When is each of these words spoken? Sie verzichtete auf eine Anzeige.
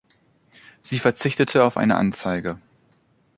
Sie 0.81 0.97
verzichtete 0.97 1.63
auf 1.63 1.77
eine 1.77 1.95
Anzeige. 1.95 2.59